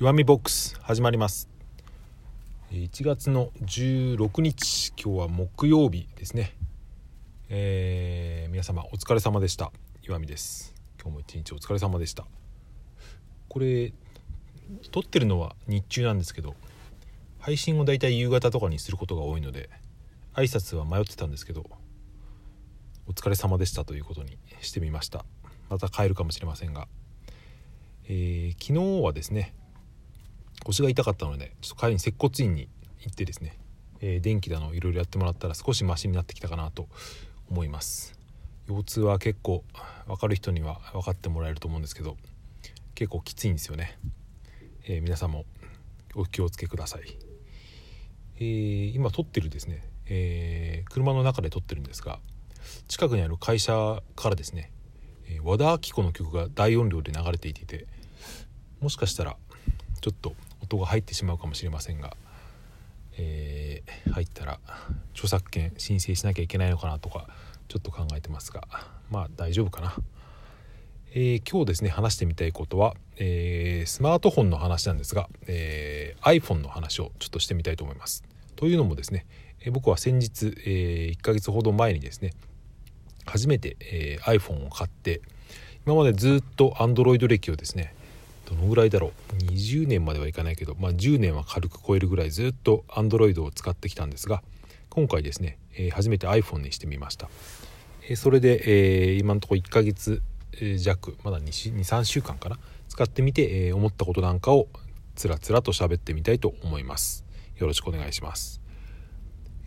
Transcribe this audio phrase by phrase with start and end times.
[0.00, 1.50] 弱みボックス始まります。
[2.70, 6.56] 1月の16日今日は木曜日ですね。
[7.50, 9.72] えー、皆様お疲れ様でした。
[10.02, 10.74] 岩見です。
[10.98, 12.24] 今日も一日お疲れ様でした。
[13.50, 13.92] これ
[14.90, 16.54] 撮ってるのは日中なんですけど
[17.38, 19.68] 配信をだいたい夕方とかにすることが多いので
[20.32, 21.66] 挨拶は迷ってたんですけど
[23.06, 25.26] お疲れ様でしたということにしてみました。
[25.68, 26.88] また帰るかもしれませんが、
[28.08, 29.52] えー、昨日はですね
[30.64, 32.68] 腰が痛かったのでちょっと帰りに接骨院に
[33.00, 33.58] 行ってですね、
[34.00, 36.88] えー、電気だのいろいろやってもらったら少しマシになってきたかなと
[37.50, 38.20] 思います。
[38.70, 39.64] 腰痛は結構
[40.06, 42.16] 分かる人には分かってもらえると思うんですけど
[42.94, 43.98] 結構きついんですよね、
[44.86, 45.44] えー、皆さんも
[46.14, 47.02] お気をつけください、
[48.36, 52.18] えー、今撮ってるですね、えー、車の中で撮ってるんですが
[52.88, 54.70] 近くにある会社からですね、
[55.26, 57.86] え和田アキ子の曲が大音量で流れていて
[58.80, 59.36] もしかしたら
[60.00, 60.34] ちょっと
[60.70, 62.16] 音が入ってしまうかもしれませんが、
[63.18, 64.60] えー、入ったら
[65.12, 67.26] 著作権申請しなきゃいけないのかなとか
[67.68, 68.62] ちょっと考えてますが
[69.10, 69.94] まあ大丈夫かな。
[71.12, 78.22] えー、今日ですね話してみたいことは、えー、スマートフォンの話なんですが、えー、iPhone の話をちょっとしてみたいと思います。
[78.54, 79.26] というのもですね、
[79.60, 82.32] え僕は先日、え1ヶ月ほど前にですね
[83.24, 85.20] 初めて、え iPhone を買って
[85.84, 87.92] 今までずっと Android 歴をですね
[88.50, 89.42] どのぐらいだろう。
[89.44, 94.42] 20年まではいかないけど、まあ、10年は軽く超えるぐらいずっと Android を使ってきたんですが
[94.88, 97.28] 今回ですね、えー、初めて iPhone にしてみました、
[98.08, 100.22] えー、それで、えー、今のところ1ヶ月
[100.78, 104.66] 弱まだ23週間かな使ってみて、え思ったことなんかを
[105.14, 107.24] つらつらと喋ってみたいと思います。
[107.56, 108.60] よろしくお願いします、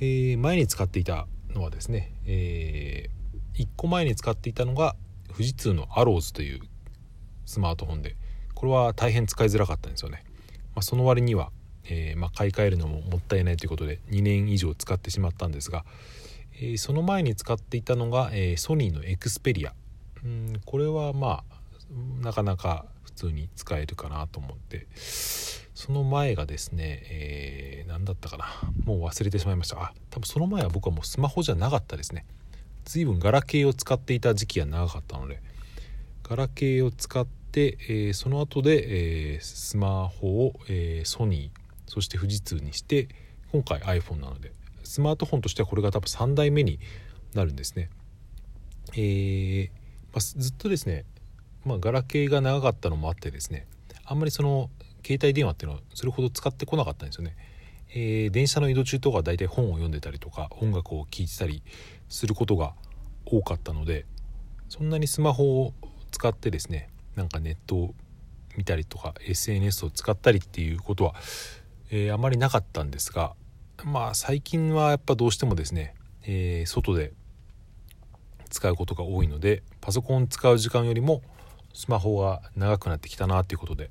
[0.00, 3.10] え前に使っていたのはですね、え
[3.54, 4.96] 1個前に使っていたのが
[5.28, 6.60] 富士通のアローズという
[7.46, 8.16] スマートフォンで
[8.62, 10.22] これは大変使いづらかったんですよね、
[10.76, 11.50] まあ、その割には、
[11.84, 15.84] えー、まあ、買い替えるのももったいないということで2年以上使ってしまったんですが、
[16.54, 19.74] えー、その前に使っていたのが、えー、ソニーのエクスペリア。
[20.24, 24.86] うんこれはまあなかなか普通に使えるかなと思って。
[24.94, 28.46] その前がですね、えー、何だったかな。
[28.84, 29.82] もう忘れてしまいました。
[29.82, 32.24] あ多分その前は僕はもうスマホじゃなかったですね。
[32.84, 35.40] 随分ガラケーを使っていた時期が長かったので
[36.22, 43.08] ガラケーを使って、えー、その後で、えー、スマホを、えー、ソニーそして富士通にして
[43.52, 44.52] 今回 iPhone なので
[44.82, 46.78] スマートフォンとしてはこれが多分3代目に
[47.34, 47.90] なるんですね。
[48.94, 49.68] えー
[50.12, 51.04] まあ、ずっとですね、
[51.64, 53.66] まあ、ガラケーが長かったのもあってですね
[54.04, 54.70] あんまりその
[55.04, 57.36] 携帯電話っていうのはそれほど使ってこなかったんですよね。
[57.94, 61.62] えー、電車の移動中とか大体本を読んでたりとか音楽を聴いてたり
[62.08, 62.74] することが
[63.26, 64.06] 多かったので
[64.70, 65.74] そんなにスマホを
[66.10, 67.94] 使ってですねなんかネットを
[68.56, 71.14] 見たりとか SNS を使ったりっていうことは、
[71.90, 73.34] えー、あまりなかったんですが
[73.84, 77.12] まあ最近はやっぱどうしてもですね、えー、外で
[78.50, 81.22] 使うことが多いのでパソコン使う時間よりも
[81.72, 83.88] スマホが長くなってきたなということで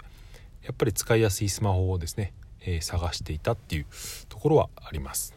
[0.63, 3.85] やっぱり使いやすいスマホをですね、えー、探していたっていう
[4.29, 5.33] ところはあります。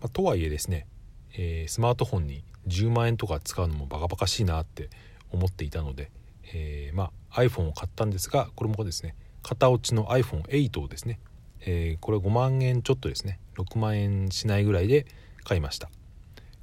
[0.00, 0.86] まあ、とはいえですね、
[1.34, 4.90] えー、スマートフォンに10万円とか使うのもバカバカしいなって
[5.30, 6.10] 思っていたので、
[6.52, 11.18] えー、まあ、iPhone を買ったんですがこれもですね型落ちの iPhone8 をですね、
[11.60, 15.06] えー、これ5万円ちょっとですね6万円しないぐらいで
[15.44, 15.88] 買いました。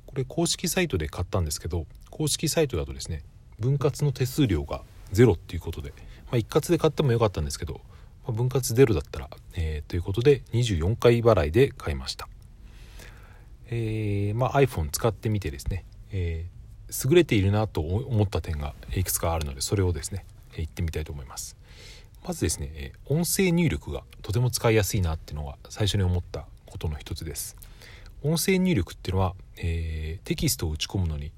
[0.07, 3.23] これ公式サイトで買ったんですけど公式サイトだとですね
[3.59, 4.81] 分割の手数料が
[5.13, 5.93] ゼロっていうことで、
[6.25, 7.75] まあ、一括で買ってもよかったんですけど、
[8.25, 12.27] まあ、分割ゼロだったら、えー、ということで24回払いで買いました、
[13.69, 16.60] えー、まあ、iPhone 使ってみてですね、えー
[17.09, 20.25] 優れているなと思った点がいくつかあるのでそれをですね
[20.55, 21.55] 言ってみたいと思います。
[22.25, 27.55] まずですね音声入力がとても使いやすいなっていうのが最初に思ったことの一つです。
[28.23, 31.31] 音声入力っていうのは、えー、テキストを打ち込むのに、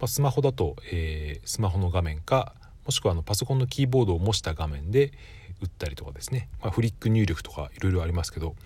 [0.00, 2.54] まあ、スマホだと、えー、スマホの画面か
[2.84, 5.12] もしくはあのパソコンのキーボードを模した画面で
[5.60, 8.56] 打ったりとかですね、まあ、フリック入力とかいろいろありますけど、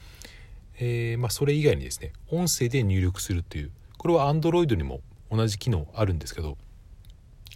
[0.79, 5.01] えー、まあ、それ以外にですね音声で入力するっていうこれは Android にも
[5.31, 6.57] 同じ機能あるんですけど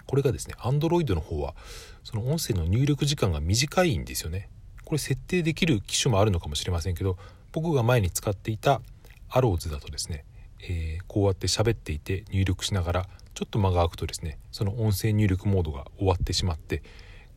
[0.06, 1.54] これがですね Android の方は
[2.02, 4.48] その音声の入力時間が短いんですよね。
[4.84, 7.16] これ設定できる機種もあるのかもしれませんけど
[7.52, 8.82] 僕が前に使っていた
[9.30, 10.24] Arrows だとですね、
[10.60, 16.82] えー、こうやって喋っていて入力しながらちょっと間が空くとですねその音声入力モードが終わってしまって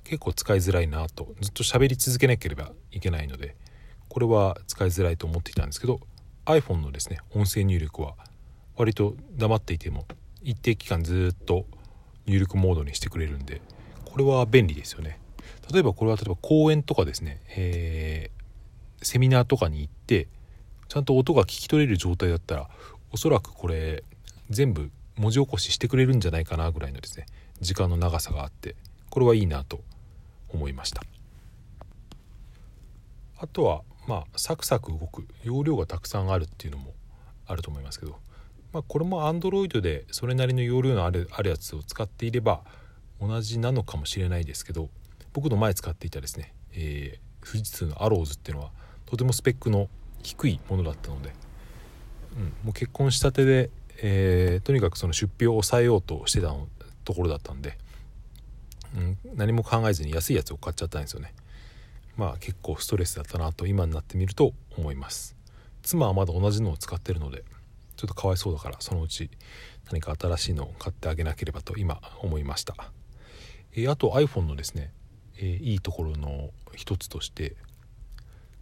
[0.03, 3.55] 結構使いづらいなとずっと喋り続けなければいけないので
[4.09, 5.99] これは使いづらいと思っていたんですけど
[6.45, 8.15] iPhone のですね音声入力は
[8.75, 10.05] 割と黙っていても
[10.47, 11.65] 一定期間ずっと
[12.25, 13.61] 入力モードにしてくれるんで
[14.05, 15.19] これは便利ですよね。
[15.73, 20.29] 例えばこれは例えば講演とかですね、えー、セミナーとかに行って
[20.87, 22.69] ちゃんと音が聞き取れる状態だったら
[23.11, 24.05] おそらくこれ
[24.49, 27.25] 全部文字起こししてくれるんじゃないかなぐらいのですね
[27.59, 28.75] 時間の長さがあって
[29.09, 29.81] これはいいなと
[30.53, 31.03] 思いました。
[33.37, 36.93] あとはまあサクサク動く容量がたくさんあるっていうのも
[37.45, 38.17] あると思いますけど、
[38.73, 42.61] まあ、これも Android でそれなりの容量のあるあるやつを使っていれば
[43.19, 44.89] 同じなのかもしれないですけど
[45.33, 48.71] 僕の前使っていたですね、えー、富士通のアローズっていうのは
[49.05, 49.89] とてもスペックの
[50.21, 51.33] 低いものだったので、
[52.35, 53.69] うん、もう結婚したてで、
[54.01, 56.53] えー、とにかくその出費を抑えようとしてた
[57.05, 57.77] ところだったんで、
[58.95, 61.33] うん、何も考えずに安いやつを買っちゃったんですよね。
[62.17, 65.35] まあ結構ストレスだったなと今になってみると思います。
[65.83, 67.43] 妻はまだ同じのを使ってるので
[67.97, 69.29] ちょっとかわいそうだからそのうち
[69.91, 72.75] 何か新しいのを買ってあげなければと今思いました、
[73.73, 74.93] えー、あと iPhone のですね、
[75.37, 77.55] えー、いいところの一つとして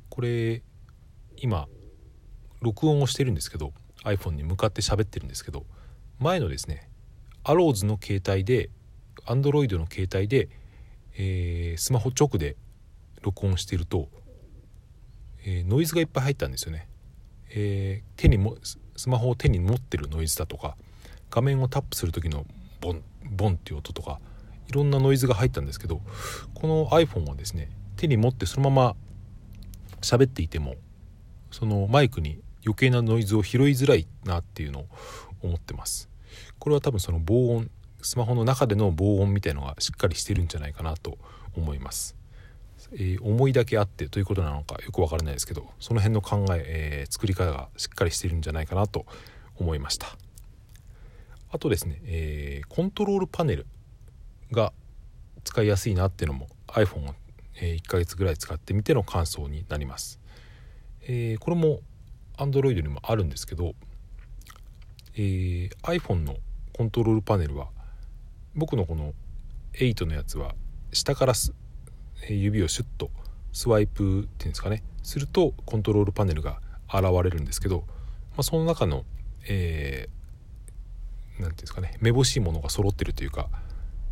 [0.09, 0.63] これ
[1.35, 1.67] 今
[2.61, 3.73] 録音をしてるんですけど
[4.05, 5.65] iPhone に向かって喋ってるんですけど
[6.19, 6.89] 前のですね
[7.43, 8.69] アローズの携帯で
[9.25, 10.47] Android の携帯で、
[11.17, 12.55] えー、スマホ直で
[13.21, 14.07] 録音してると、
[15.45, 16.87] えー、ノイズがいっぱい入ったんですよね、
[17.49, 18.55] えー、手にも
[18.95, 20.75] スマホを手に持ってるノイズだとか
[21.30, 22.45] 画面をタップする時の
[22.81, 24.19] ボンボンっていう音とか
[24.68, 26.01] いろんなノイズが入ったんですけど
[26.53, 28.95] この iPhone はですね手に持ってそのまま
[30.01, 30.75] 喋っていても
[31.51, 34.86] そのマイクに余計なノイズを拾いづらいなっていうのを
[35.42, 36.09] 思ってます。
[36.57, 37.69] これは多分その防音
[38.01, 41.18] スマホの中での防音みたいのがしっかりしてるんじゃないかなと
[41.56, 42.15] 思います、
[42.93, 49.05] えー、思いだけあってということなのかよくわからないですけどその辺の考ええー、作り方がしっかりしてるんじゃないかなと
[49.55, 50.07] 思いました。
[51.49, 53.65] あとですね、えー、コントロールパネル
[54.51, 54.73] が
[55.43, 57.15] 使いやすいなっていうのも iPhone を
[57.55, 60.19] 1ヶ月ぐらい使ってみての感想になります。
[61.03, 61.79] えー、これも
[62.37, 63.73] Android にもあるんですけど、
[65.13, 66.35] えー、iPhone の
[66.73, 67.69] コントロールパネルは
[68.53, 69.13] 僕のこの
[69.73, 70.55] 8のやつは
[70.91, 71.53] 下からす
[72.29, 73.09] 指をシュッと
[73.53, 74.83] スワイプっていうんですかね。
[75.03, 76.59] するとコントロールパネルが
[76.91, 77.83] 現れるんですけど、
[78.31, 79.06] まあ、その中の何、
[79.50, 81.97] えー、て言うんですかね。
[82.01, 83.50] めぼしいものが揃ってるというか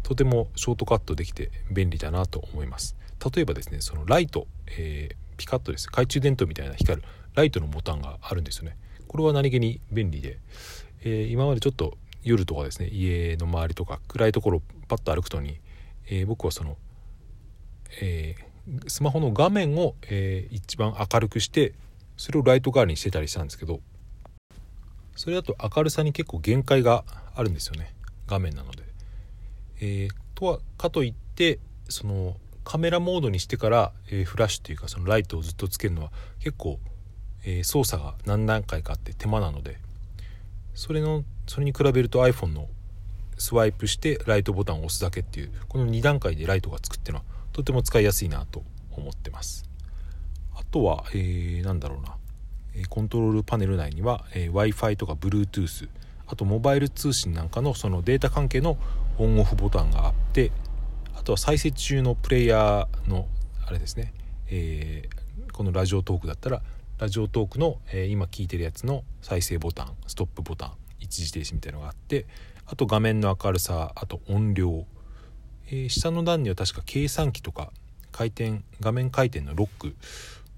[0.04, 2.96] とてもショートカットできて便利だなと思います。
[3.34, 4.48] 例えばですねそのライト、
[4.78, 5.88] えー、ピカッとです。
[5.88, 8.78] 懐中電灯みたいな光るライトのボタンがあるんですよね。
[9.08, 10.40] これは何気に便利で、
[11.02, 15.60] えー、今までちょっと夜とかですね家の周りとか暗いところパッと歩くとに、
[16.08, 16.78] えー、僕はその、
[18.02, 21.74] えー、スマホの画面を、え一番明るくして
[22.18, 23.82] それをライト代わりにしてたりしたんですけど
[25.16, 27.04] それだと明るさに結構限界が
[27.36, 27.94] あるんですよね
[28.28, 28.84] 画面なので。
[29.82, 31.60] えとはかといって
[31.90, 36.80] そのカメラモードにしてから、えー、フラッシュというかそのライトをずっとつけるのは結構、
[37.44, 39.78] えー、操作が何段階かあって手間なので
[40.74, 42.68] それのそれに比べると iPhone の
[43.38, 49.70] スワイプしてライトボタンを押すだけっていうこの2段階でライトがつくっていうのはとても使いやすいなと思ってます。
[50.56, 52.18] あとは、えー、だろうな。
[52.90, 55.90] コントロールパネル内には、えー、w i f i とか Bluetooth
[56.26, 58.78] あとモバイル通信なんかのそのデータ関係の
[59.20, 60.52] オンオフボタンがあって
[61.16, 63.28] あとは再生中のプレイヤーの
[63.66, 64.14] あれですね、
[64.50, 66.62] えー、このラジオトークだったら
[66.98, 72.26] ラジオトークの、えー、今聞いてるやつの再生ボタンストップボタン一時停止みたいのがあって
[72.66, 74.86] あと画面の明るさあと音量、
[75.68, 77.72] えー、下の段には確か計算機とか
[78.12, 79.96] 回転画面回転のロック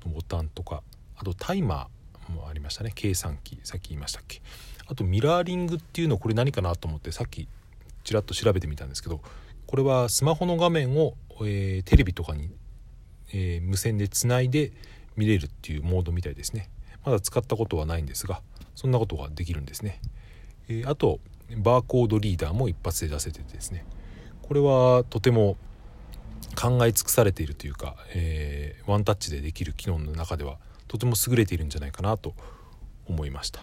[0.05, 0.83] のボタンとか
[1.17, 2.91] あとタイマーもありましたね。
[2.93, 4.41] 計算機さっき言いましたっけ。
[4.88, 7.47] あとミラーリングっていうのこれ何かなと思ってさっき
[8.03, 9.21] ちらっと調べてみたんですけど
[9.65, 12.51] これはスマホの画面を、えー、テレビとかに、
[13.33, 14.71] えー、無線でつないで
[15.17, 16.69] 見れるっていうモードみたいですね。
[17.03, 18.41] まだ使ったことはないんですが
[18.75, 20.01] そんなことができるんですね、
[20.67, 21.19] えー、あと
[21.57, 23.85] バーコードリーダーも一発で出せててですね。
[24.48, 25.58] これはとても
[26.56, 32.34] 考え尽くされているというか、えー、ワンタッチでできる機能の中ではとても優れているんじゃないかなと
[33.08, 33.62] 思いました。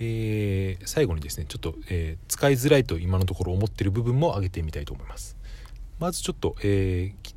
[0.00, 5.36] えー、最後にですねちょっと、えー、使いづらいと今のところ思ってる部分も挙げてみたいと思います。
[6.00, 7.34] まずちょっと、えー、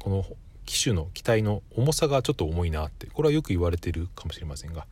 [0.00, 0.24] この
[0.66, 4.86] 機種の機体の重さがちょっと重いなってこれはよく言われてるかもしれませんが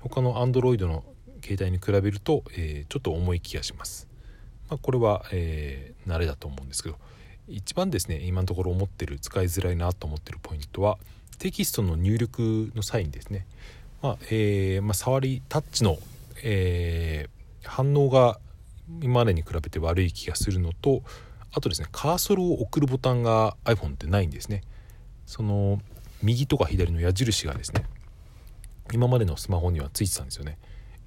[0.00, 1.04] 他の Android の
[1.42, 4.07] 携帯に比べると、えちょっと重い気がします、
[4.68, 6.96] まあ、これは、え慣れだと思うんですけど
[7.48, 10.98] 一番ですね今のところ思ってる使いづらいなと思ってるポイントは
[11.38, 13.46] テキストの入力の際にですね。
[14.02, 15.98] まあえーまあ、触りタッチの
[16.42, 18.38] えー、反応が
[19.02, 21.02] 今までに比べて悪い気がするのと
[21.52, 24.62] あとですねカーソルを送るボタンが iPhone ってないんですね。
[25.26, 25.80] その
[26.22, 27.84] 右とか左の矢印がですね
[28.92, 30.58] 今までのスマホにはついてたんですよね、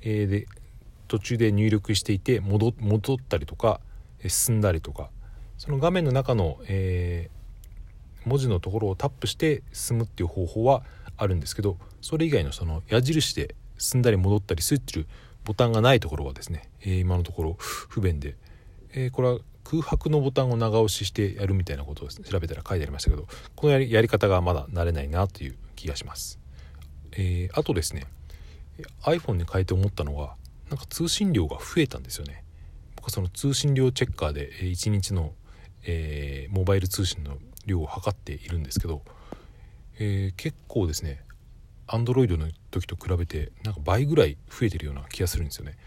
[0.01, 0.47] えー、で
[1.11, 3.81] 途中で入力していて戻ったりとか
[4.25, 5.09] 進んだりとか
[5.57, 10.83] その画面の中の、えー、文字のところをタップして進むっていう方法は
[11.17, 15.05] あるんですけどそれ以外のその矢印で進んだり戻ったりするっていう
[15.43, 18.37] ボタンがないところはですね、えー、今のところ不便で、
[18.93, 23.27] えー、これは空白のボタンを長押ししてやるみたいなことを調べたら書いてありましたけど
[23.57, 26.39] このやり方がまだ慣れないなという気がします、
[27.11, 28.05] えー、あとですね
[29.03, 30.35] iPhone に変えて思ったのは
[30.71, 32.43] なんか通信量が増えたんですよね。
[32.95, 35.33] 僕はその通信量チェッカーで1日の、
[35.83, 39.03] えー、モバイル通信の量を測っているんですけど、
[39.99, 41.23] えー、結構ですね
[41.87, 45.77] Android の時と比べてなんか倍ぐらい増えてるような気がするんですよね。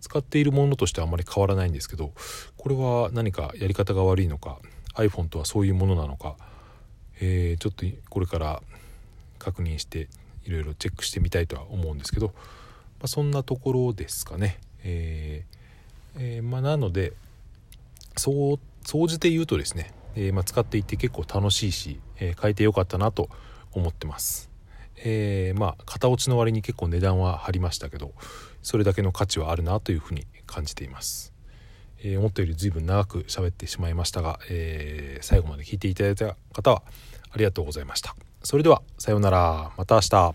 [0.00, 2.12] 使っているものとしてはあまり変わらないんですけど
[2.58, 4.58] これは何かやり方が悪いのか
[4.96, 6.36] iPhone とはそういうものなのか、
[7.22, 8.62] えー、ちょっとこれから
[9.38, 10.08] 確認して
[10.44, 12.34] いろいろチェックしてみたいとは思うんですけど
[12.98, 14.58] まあ、そんなところですかね。
[14.82, 15.54] えー
[16.16, 17.12] えー、まあ、なので
[18.16, 23.28] そう総じて言うとですね、えー、まあ、使っていて結構楽しいし、え変えてよかったなと
[23.72, 24.50] 思ってます。
[24.98, 28.12] えまあ型落ちの割に結構値段は張りましたけど
[28.62, 31.32] それだけの価値はあるなというふうに感じています。
[32.02, 36.82] え思ったより随分長く喋ってしまいましたが、え最後まで聞いていただいた方は
[37.32, 38.14] ありがとうございました。
[38.42, 40.34] それではさようならまた明日